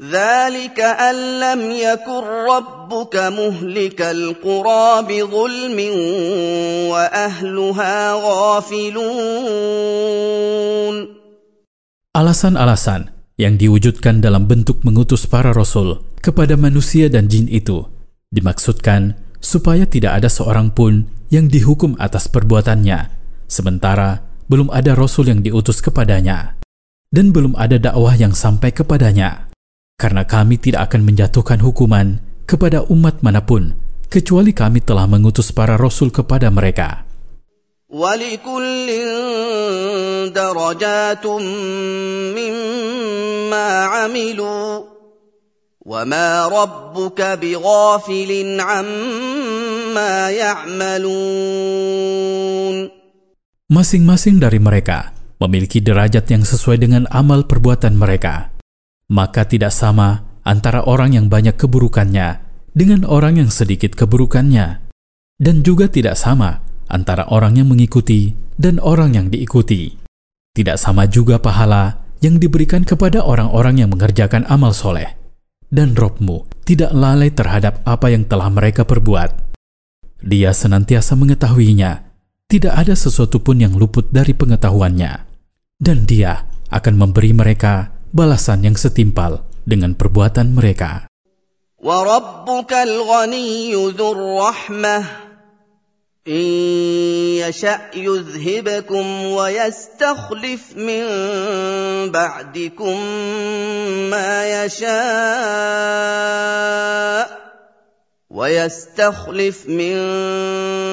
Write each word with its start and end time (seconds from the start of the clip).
ذلك 0.00 0.80
أن 0.80 1.16
لم 1.44 1.60
يكن 1.76 2.24
ربك 2.48 3.16
مهلك 3.16 4.00
القرى 4.00 4.88
بظلم 5.04 5.78
وأهلها 6.88 7.96
غافلون 8.16 9.60
Alasan-alasan 12.10 13.14
yang 13.38 13.54
diwujudkan 13.54 14.18
dalam 14.18 14.50
bentuk 14.50 14.82
mengutus 14.82 15.30
para 15.30 15.54
rasul 15.54 16.02
kepada 16.18 16.58
manusia 16.58 17.06
dan 17.06 17.30
jin 17.30 17.46
itu 17.46 17.86
dimaksudkan 18.34 19.14
supaya 19.38 19.86
tidak 19.86 20.18
ada 20.18 20.26
seorang 20.26 20.74
pun 20.74 21.06
yang 21.30 21.46
dihukum 21.46 21.94
atas 22.02 22.26
perbuatannya, 22.26 23.14
sementara 23.46 24.26
belum 24.50 24.74
ada 24.74 24.98
rasul 24.98 25.30
yang 25.30 25.38
diutus 25.38 25.78
kepadanya, 25.78 26.58
dan 27.14 27.30
belum 27.30 27.54
ada 27.54 27.78
dakwah 27.78 28.18
yang 28.18 28.34
sampai 28.34 28.74
kepadanya. 28.74 29.50
karena 29.95 30.27
kami 30.27 30.59
tidak 30.59 30.91
akan 30.91 31.01
menjatuhkan 31.07 31.59
hukuman 31.63 32.19
kepada 32.45 32.83
umat 32.91 33.23
mana 33.23 33.41
pun, 33.41 33.73
kecuali 34.11 34.51
kami 34.51 34.83
telah 34.83 35.07
mengutus 35.07 35.49
para 35.55 35.79
rasul 35.79 36.11
kepada 36.11 36.51
mereka. 36.51 37.07
Masing-masing 53.65 54.37
dari 54.37 54.59
mereka 54.61 55.13
memiliki 55.41 55.81
derajat 55.81 56.25
yang 56.29 56.43
sesuai 56.43 56.77
dengan 56.81 57.03
amal 57.13 57.45
perbuatan 57.45 57.93
mereka. 57.97 58.54
Maka 59.05 59.45
tidak 59.45 59.69
sama 59.69 60.25
antara 60.41 60.81
orang 60.85 61.13
yang 61.13 61.29
banyak 61.29 61.53
keburukannya 61.53 62.41
dengan 62.73 63.05
orang 63.05 63.37
yang 63.37 63.49
sedikit 63.53 63.93
keburukannya. 63.93 64.81
Dan 65.35 65.61
juga 65.61 65.91
tidak 65.91 66.15
sama 66.15 66.63
antara 66.87 67.27
orang 67.27 67.59
yang 67.59 67.67
mengikuti 67.69 68.33
dan 68.55 68.79
orang 68.79 69.13
yang 69.13 69.27
diikuti. 69.29 69.93
Tidak 70.55 70.79
sama 70.79 71.05
juga 71.11 71.37
pahala 71.37 72.05
yang 72.23 72.39
diberikan 72.39 72.87
kepada 72.87 73.21
orang-orang 73.21 73.83
yang 73.83 73.89
mengerjakan 73.91 74.47
amal 74.47 74.71
soleh. 74.71 75.19
Dan 75.67 75.97
Robmu 75.97 76.47
tidak 76.63 76.95
lalai 76.95 77.29
terhadap 77.33 77.83
apa 77.83 78.07
yang 78.09 78.23
telah 78.25 78.47
mereka 78.47 78.87
perbuat. 78.87 79.59
Dia 80.23 80.55
senantiasa 80.55 81.13
mengetahuinya. 81.19 82.07
Tidak 82.45 82.71
ada 82.71 82.93
sesuatu 82.95 83.41
pun 83.41 83.59
yang 83.59 83.75
luput 83.75 84.09
dari 84.13 84.31
pengetahuannya. 84.31 85.11
Dan 85.75 86.07
dia 86.07 86.47
akan 86.71 86.93
memberi 86.95 87.35
mereka 87.35 87.91
balasan 88.14 88.66
yang 88.66 88.76
setimpal 88.76 89.46
dengan 89.66 89.94
perbuatan 89.94 90.52
mereka. 90.54 91.06
وربك 91.80 92.72
الغني 92.72 93.72
ذو 93.96 94.12
الرحمه 94.12 95.04
إن 96.28 96.44
يشأ 97.40 97.80
يذهبكم 97.96 99.24
ويستخلف 99.24 100.76
من 100.76 101.04
بعدكم 102.12 102.96
ما 104.12 104.64
يشاء 104.64 104.90
ويستخلف 108.34 109.66
من 109.66 109.96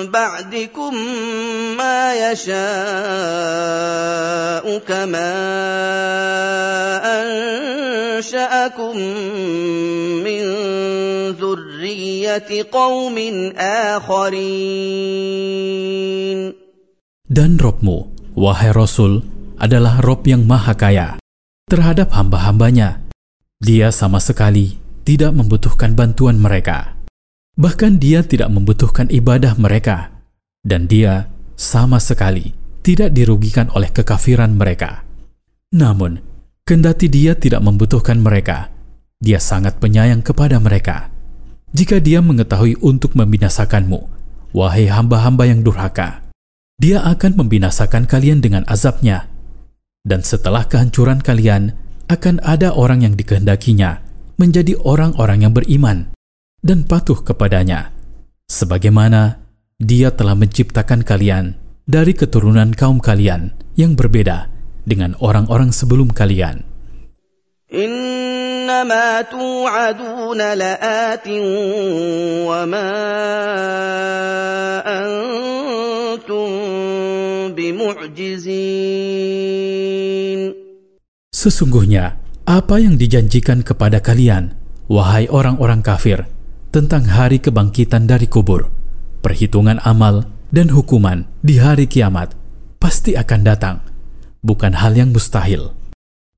بعدكم 0.10 0.94
ما 1.78 2.32
يشاء 2.34 2.58
كما 4.90 5.34
أنشأكم 7.22 8.98
من 10.26 10.44
ذرية 11.38 12.50
قوم 12.74 13.18
آخرين 13.94 14.98
Dan 17.28 17.60
Robmu, 17.62 18.08
wahai 18.34 18.74
Rasul, 18.74 19.22
adalah 19.62 20.02
Rob 20.02 20.26
yang 20.26 20.48
maha 20.48 20.74
kaya 20.74 21.22
terhadap 21.70 22.10
hamba-hambanya. 22.18 23.06
Dia 23.62 23.94
sama 23.94 24.18
sekali 24.18 24.80
tidak 25.06 25.38
membutuhkan 25.38 25.94
bantuan 25.94 26.42
mereka. 26.42 26.98
Bahkan 27.53 28.01
dia 28.01 28.25
tidak 28.25 28.49
membutuhkan 28.49 29.13
ibadah 29.13 29.53
mereka. 29.61 30.13
Dan 30.63 30.87
dia 30.87 31.29
sama 31.59 31.99
sekali 31.99 32.55
tidak 32.83 33.15
dirugikan 33.15 33.71
oleh 33.77 33.91
kekafiran 33.91 34.57
mereka. 34.57 35.07
Namun, 35.73 36.19
kendati 36.67 37.07
dia 37.09 37.39
tidak 37.39 37.65
membutuhkan 37.65 38.21
mereka, 38.21 38.69
dia 39.23 39.39
sangat 39.41 39.79
penyayang 39.79 40.21
kepada 40.21 40.59
mereka. 40.59 41.09
Jika 41.73 42.03
dia 42.03 42.21
mengetahui 42.21 42.77
untuk 42.85 43.17
membinasakanmu, 43.17 44.01
wahai 44.53 44.91
hamba-hamba 44.91 45.49
yang 45.49 45.65
durhaka, 45.65 46.21
dia 46.77 47.01
akan 47.01 47.41
membinasakan 47.41 48.05
kalian 48.05 48.45
dengan 48.45 48.67
azabnya. 48.69 49.31
Dan 50.05 50.21
setelah 50.21 50.69
kehancuran 50.69 51.25
kalian, 51.25 51.73
akan 52.13 52.43
ada 52.45 52.77
orang 52.77 53.07
yang 53.09 53.15
dikehendakinya 53.17 54.05
menjadi 54.37 54.77
orang-orang 54.85 55.49
yang 55.49 55.55
beriman 55.57 56.12
dan 56.62 56.84
patuh 56.84 57.22
kepadanya. 57.24 57.94
Sebagaimana 58.48 59.44
dia 59.78 60.10
telah 60.16 60.34
menciptakan 60.34 61.04
kalian 61.06 61.56
dari 61.88 62.12
keturunan 62.12 62.74
kaum 62.74 63.00
kalian 63.00 63.56
yang 63.80 63.96
berbeda 63.96 64.50
dengan 64.84 65.16
orang-orang 65.20 65.72
sebelum 65.72 66.12
kalian. 66.12 66.66
إنما 67.68 69.22
توعدون 69.28 70.40
لآت 70.40 71.28
وما 72.48 72.92
أنتم 74.88 76.48
بمعجزين 77.52 78.98
Sesungguhnya, 81.38 82.18
apa 82.50 82.82
yang 82.82 82.98
dijanjikan 82.98 83.62
kepada 83.62 84.02
kalian, 84.02 84.58
wahai 84.90 85.30
orang-orang 85.30 85.86
kafir, 85.86 86.26
tentang 86.73 87.05
hari 87.05 87.37
kebangkitan 87.39 88.09
dari 88.09 88.25
kubur, 88.25 88.73
perhitungan 89.21 89.77
amal, 89.85 90.25
dan 90.49 90.73
hukuman 90.73 91.29
di 91.45 91.61
hari 91.61 91.85
kiamat 91.85 92.33
pasti 92.81 93.15
akan 93.15 93.41
datang, 93.47 93.77
bukan 94.43 94.75
hal 94.75 94.97
yang 94.97 95.13
mustahil. 95.13 95.77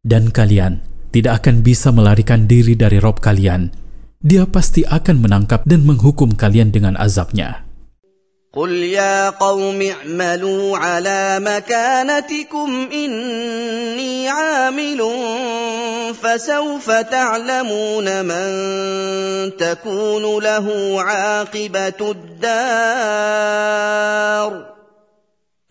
Dan 0.04 0.28
kalian 0.28 0.84
tidak 1.14 1.40
akan 1.40 1.64
bisa 1.64 1.88
melarikan 1.94 2.44
diri 2.44 2.76
dari 2.76 3.00
Rob 3.00 3.22
kalian. 3.22 3.72
Dia 4.20 4.44
pasti 4.44 4.84
akan 4.84 5.22
menangkap 5.24 5.64
dan 5.64 5.86
menghukum 5.88 6.36
kalian 6.36 6.74
dengan 6.74 6.98
azabnya. 7.00 7.63
قل 8.54 8.70
يا 8.70 9.30
قوم 9.30 9.82
اعملوا 9.82 10.78
على 10.78 11.40
مكانتكم 11.42 12.88
إني 12.92 14.28
عامل 14.28 15.10
فسوف 16.22 16.90
تعلمون 16.90 18.24
من 18.24 18.46
تكون 19.56 20.42
له 20.42 20.96
عاقبة 21.02 22.00
الدار 22.14 23.54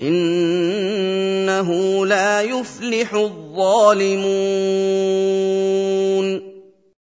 إنه 0.01 1.69
لا 2.05 2.41
يفلح 2.41 3.13
الظالمون 3.13 4.63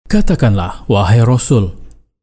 Katakanlah, 0.06 0.86
wahai 0.86 1.18
Rasul, 1.26 1.74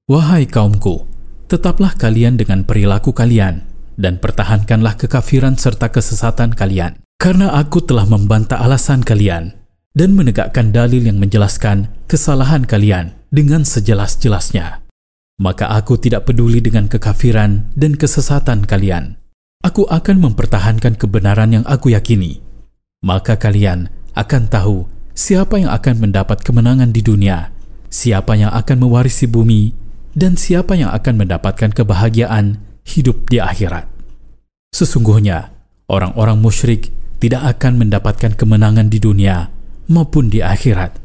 wahai 0.07 0.47
kaumku, 0.47 1.03
tetaplah 1.47 1.95
kalian 1.95 2.39
dengan 2.39 2.63
perilaku 2.63 3.11
kalian, 3.11 3.65
dan 3.99 4.17
pertahankanlah 4.17 4.97
kekafiran 4.97 5.59
serta 5.59 5.93
kesesatan 5.93 6.53
kalian. 6.57 6.99
Karena 7.21 7.55
aku 7.55 7.79
telah 7.79 8.03
membantah 8.03 8.59
alasan 8.59 9.05
kalian, 9.05 9.55
dan 9.93 10.17
menegakkan 10.17 10.73
dalil 10.73 11.05
yang 11.05 11.21
menjelaskan 11.21 11.87
kesalahan 12.09 12.65
kalian 12.65 13.13
dengan 13.29 13.63
sejelas-jelasnya. 13.63 14.81
Maka 15.41 15.69
aku 15.73 15.97
tidak 15.97 16.29
peduli 16.29 16.61
dengan 16.61 16.85
kekafiran 16.85 17.73
dan 17.73 17.97
kesesatan 17.97 18.65
kalian. 18.69 19.17
Aku 19.63 19.87
akan 19.87 20.19
mempertahankan 20.19 20.99
kebenaran 20.99 21.55
yang 21.55 21.65
aku 21.65 21.95
yakini. 21.95 22.43
Maka 23.01 23.39
kalian 23.39 23.89
akan 24.13 24.43
tahu 24.51 24.85
siapa 25.17 25.57
yang 25.57 25.71
akan 25.71 26.09
mendapat 26.09 26.43
kemenangan 26.45 26.91
di 26.91 27.01
dunia, 27.01 27.49
siapa 27.89 28.37
yang 28.37 28.51
akan 28.51 28.77
mewarisi 28.83 29.25
bumi, 29.25 29.73
dan 30.13 30.37
siapa 30.37 30.77
yang 30.77 30.93
akan 30.93 31.25
mendapatkan 31.25 31.73
kebahagiaan 31.73 32.61
hidup 32.85 33.29
di 33.29 33.41
akhirat. 33.41 33.89
Sesungguhnya, 34.73 35.53
orang-orang 35.89 36.41
musyrik 36.41 36.89
tidak 37.21 37.57
akan 37.57 37.85
mendapatkan 37.85 38.33
kemenangan 38.33 38.89
di 38.89 38.97
dunia 38.97 39.49
maupun 39.89 40.29
di 40.29 40.41
akhirat. 40.41 40.97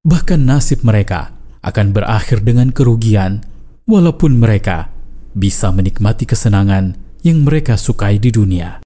Bahkan 0.00 0.40
nasib 0.40 0.80
mereka 0.80 1.36
akan 1.60 1.92
berakhir 1.92 2.40
dengan 2.40 2.72
kerugian, 2.72 3.44
walaupun 3.84 4.40
mereka 4.40 4.88
bisa 5.36 5.68
menikmati 5.70 6.24
kesenangan 6.24 6.96
yang 7.20 7.44
mereka 7.44 7.76
sukai 7.76 8.16
di 8.16 8.32
dunia. 8.32 8.80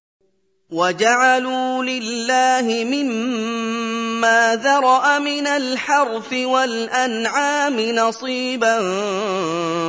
وجعلوا 0.75 1.83
لله 1.83 2.83
مما 2.83 4.59
ذرأ 4.63 5.19
من 5.19 5.47
الحرث 5.47 6.33
والأنعام 6.33 7.79
نصيبا 7.79 8.77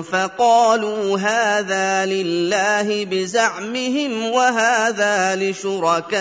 فقالوا 0.02 1.18
هذا 1.18 2.06
لله 2.06 3.04
بزعمهم 3.04 4.30
وهذا 4.30 5.36
لشركائنا. 5.36 6.16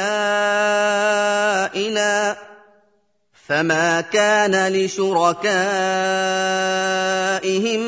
فما 3.45 4.01
كان 4.01 4.73
لشركائهم 4.73 5.45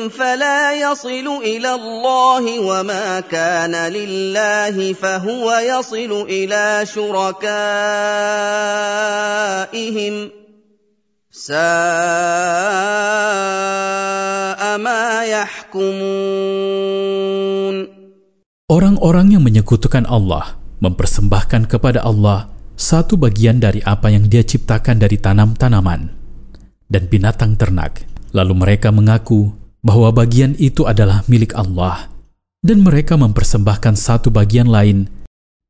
فلا 0.08 0.72
يصل 0.78 1.26
إلى 1.42 1.74
الله 1.74 2.60
وما 2.60 3.20
كان 3.20 3.74
لله 3.74 4.92
فهو 4.92 5.58
يصل 5.58 6.26
إلى 6.30 6.86
شركائهم 6.86 7.34
ساء 11.32 11.58
ما 14.78 15.24
يحكمون 15.26 16.38
Orang-orang 18.68 19.32
yang 19.34 19.42
menyekutukan 19.42 20.04
Allah 20.06 20.54
mempersembahkan 20.78 21.66
kepada 21.66 22.04
Allah 22.06 22.57
satu 22.78 23.18
bagian 23.18 23.58
dari 23.58 23.82
apa 23.82 24.06
yang 24.06 24.30
dia 24.30 24.46
ciptakan 24.46 25.02
dari 25.02 25.18
tanam-tanaman 25.18 26.14
dan 26.86 27.02
binatang 27.10 27.58
ternak. 27.58 28.06
Lalu 28.30 28.54
mereka 28.54 28.94
mengaku 28.94 29.50
bahwa 29.82 30.14
bagian 30.14 30.54
itu 30.62 30.86
adalah 30.86 31.26
milik 31.26 31.58
Allah 31.58 32.06
dan 32.62 32.86
mereka 32.86 33.18
mempersembahkan 33.18 33.98
satu 33.98 34.30
bagian 34.30 34.70
lain 34.70 35.10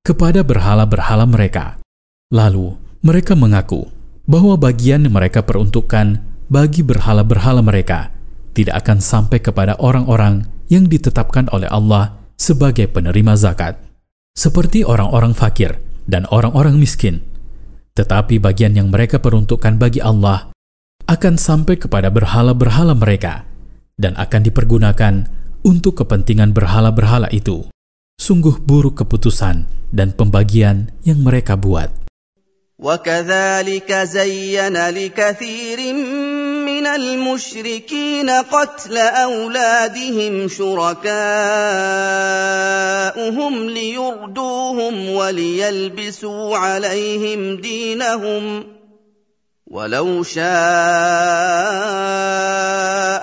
kepada 0.04 0.44
berhala-berhala 0.44 1.24
mereka. 1.24 1.80
Lalu 2.28 2.76
mereka 3.00 3.32
mengaku 3.32 3.88
bahwa 4.28 4.60
bagian 4.60 5.08
yang 5.08 5.16
mereka 5.16 5.40
peruntukkan 5.40 6.20
bagi 6.52 6.84
berhala-berhala 6.84 7.64
mereka 7.64 8.12
tidak 8.52 8.84
akan 8.84 9.00
sampai 9.00 9.40
kepada 9.40 9.80
orang-orang 9.80 10.44
yang 10.68 10.84
ditetapkan 10.84 11.48
oleh 11.56 11.72
Allah 11.72 12.20
sebagai 12.36 12.84
penerima 12.92 13.32
zakat, 13.32 13.80
seperti 14.36 14.84
orang-orang 14.84 15.32
fakir 15.32 15.87
dan 16.07 16.27
orang-orang 16.29 16.77
miskin. 16.77 17.23
Tetapi 17.93 18.41
bagian 18.41 18.73
yang 18.73 18.89
mereka 18.89 19.21
peruntukkan 19.21 19.77
bagi 19.77 20.01
Allah 20.01 20.49
akan 21.05 21.35
sampai 21.37 21.77
kepada 21.77 22.09
berhala-berhala 22.09 22.97
mereka 22.97 23.45
dan 23.99 24.17
akan 24.17 24.41
dipergunakan 24.41 25.13
untuk 25.61 26.03
kepentingan 26.03 26.51
berhala-berhala 26.51 27.29
itu. 27.29 27.69
Sungguh 28.17 28.61
buruk 28.61 29.03
keputusan 29.03 29.65
dan 29.93 30.09
pembagian 30.13 30.89
yang 31.05 31.21
mereka 31.21 31.57
buat. 31.59 32.03
وكذلك 32.83 33.93
زين 33.93 34.75
لكثير 34.75 35.79
من 35.93 36.46
المشركين 36.96 38.30
قتل 38.30 38.96
أولادهم 38.96 40.48
شركاؤهم 40.48 41.04
ليردوهم 43.70 45.08
وليلبسوا 45.08 46.56
عليهم 46.56 47.56
دينهم 47.56 48.64
ولو 49.68 50.22
شاء 50.24 50.48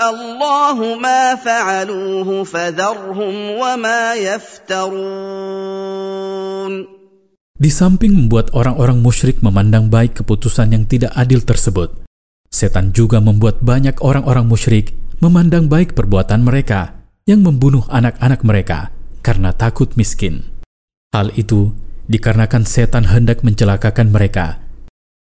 الله 0.10 0.78
ما 1.02 1.36
فعلوه 1.36 2.44
فذرهم 2.44 3.36
وما 3.50 4.14
يفترون. 4.14 5.66
Di 7.56 7.72
samping 7.72 8.14
membuat 8.14 8.54
orang-orang 8.54 9.02
musyrik 9.02 9.40
memandang 9.42 9.90
baik 9.90 10.22
keputusan 10.22 10.76
yang 10.76 10.86
tidak 10.86 11.16
adil 11.18 11.40
tersebut, 11.42 12.05
setan 12.56 12.96
juga 12.96 13.20
membuat 13.20 13.60
banyak 13.60 14.00
orang-orang 14.00 14.48
musyrik 14.48 14.96
memandang 15.20 15.68
baik 15.68 15.92
perbuatan 15.92 16.48
mereka 16.48 16.96
yang 17.28 17.44
membunuh 17.44 17.84
anak-anak 17.92 18.48
mereka 18.48 18.96
karena 19.20 19.52
takut 19.52 19.92
miskin. 20.00 20.48
Hal 21.12 21.36
itu 21.36 21.76
dikarenakan 22.08 22.64
setan 22.64 23.12
hendak 23.12 23.44
mencelakakan 23.44 24.16
mereka 24.16 24.64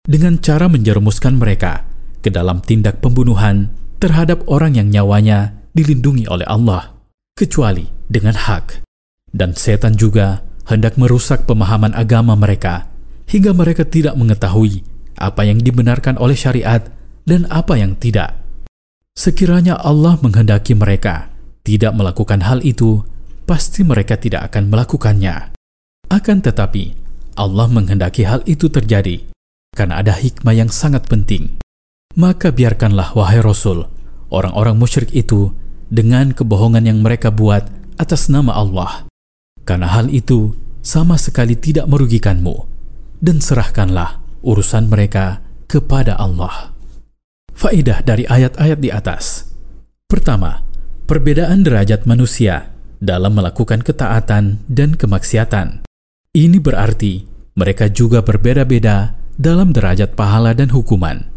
dengan 0.05 0.37
cara 0.37 0.69
menjerumuskan 0.69 1.41
mereka 1.41 1.89
ke 2.21 2.29
dalam 2.29 2.61
tindak 2.61 3.01
pembunuhan 3.01 3.73
terhadap 3.97 4.45
orang 4.45 4.77
yang 4.77 4.93
nyawanya 4.93 5.57
dilindungi 5.73 6.29
oleh 6.29 6.45
Allah, 6.45 6.93
kecuali 7.33 7.89
dengan 8.05 8.37
hak. 8.37 8.85
Dan 9.33 9.57
setan 9.57 9.97
juga 9.97 10.45
hendak 10.69 10.95
merusak 10.95 11.49
pemahaman 11.49 11.91
agama 11.97 12.37
mereka 12.37 12.87
hingga 13.25 13.51
mereka 13.51 13.83
tidak 13.83 14.13
mengetahui 14.15 14.85
apa 15.19 15.41
yang 15.43 15.59
dibenarkan 15.59 16.15
oleh 16.15 16.37
syariat 16.37 16.94
dan 17.25 17.49
apa 17.49 17.75
yang 17.75 17.97
tidak. 17.97 18.37
Sekiranya 19.17 19.75
Allah 19.81 20.15
menghendaki 20.21 20.77
mereka 20.77 21.33
tidak 21.65 21.97
melakukan 21.97 22.45
hal 22.45 22.61
itu, 22.61 23.01
pasti 23.49 23.81
mereka 23.81 24.15
tidak 24.21 24.53
akan 24.53 24.69
melakukannya. 24.69 25.57
Akan 26.13 26.39
tetapi, 26.45 26.93
Allah 27.35 27.67
menghendaki 27.67 28.23
hal 28.23 28.45
itu 28.45 28.69
terjadi 28.69 29.25
karena 29.75 29.99
ada 29.99 30.15
hikmah 30.15 30.55
yang 30.55 30.71
sangat 30.71 31.09
penting. 31.09 31.57
Maka 32.15 32.53
biarkanlah 32.53 33.11
wahai 33.11 33.43
Rasul, 33.43 33.89
orang-orang 34.31 34.79
musyrik 34.79 35.11
itu 35.11 35.51
dengan 35.91 36.31
kebohongan 36.31 36.87
yang 36.87 37.03
mereka 37.03 37.33
buat 37.33 37.67
atas 37.99 38.31
nama 38.31 38.55
Allah 38.55 39.09
karena 39.65 39.89
hal 39.89 40.13
itu 40.13 40.53
sama 40.85 41.17
sekali 41.17 41.57
tidak 41.57 41.89
merugikanmu, 41.89 42.69
dan 43.17 43.41
serahkanlah 43.41 44.21
urusan 44.45 44.85
mereka 44.85 45.41
kepada 45.65 46.13
Allah. 46.21 46.74
Faidah 47.55 48.03
dari 48.03 48.27
ayat-ayat 48.27 48.79
di 48.83 48.91
atas. 48.91 49.47
Pertama, 50.11 50.59
perbedaan 51.07 51.63
derajat 51.63 52.03
manusia 52.03 52.75
dalam 52.99 53.31
melakukan 53.31 53.79
ketaatan 53.79 54.59
dan 54.67 54.99
kemaksiatan. 54.99 55.87
Ini 56.35 56.59
berarti 56.59 57.23
mereka 57.55 57.87
juga 57.87 58.19
berbeda-beda 58.19 59.15
dalam 59.39 59.71
derajat 59.71 60.19
pahala 60.19 60.51
dan 60.51 60.67
hukuman. 60.75 61.31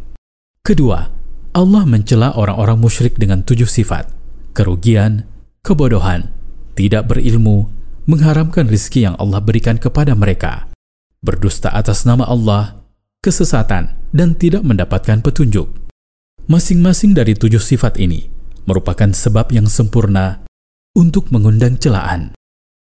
Kedua, 0.67 1.07
Allah 1.55 1.85
mencela 1.87 2.35
orang-orang 2.35 2.83
musyrik 2.83 3.15
dengan 3.15 3.47
tujuh 3.47 3.71
sifat: 3.71 4.11
kerugian, 4.59 5.23
kebodohan, 5.63 6.35
tidak 6.75 7.15
berilmu, 7.15 7.71
mengharamkan 8.11 8.67
rizki 8.67 9.07
yang 9.07 9.15
Allah 9.23 9.39
berikan 9.39 9.79
kepada 9.79 10.19
mereka, 10.19 10.67
berdusta 11.23 11.71
atas 11.71 12.03
nama 12.03 12.27
Allah, 12.27 12.83
kesesatan, 13.23 13.95
dan 14.11 14.35
tidak 14.35 14.67
mendapatkan 14.67 15.23
petunjuk. 15.23 15.88
Masing-masing 16.49 17.13
dari 17.13 17.37
tujuh 17.37 17.61
sifat 17.61 18.01
ini 18.01 18.25
merupakan 18.65 19.13
sebab 19.13 19.53
yang 19.53 19.69
sempurna 19.69 20.49
untuk 20.97 21.29
mengundang 21.29 21.77
celaan. 21.77 22.33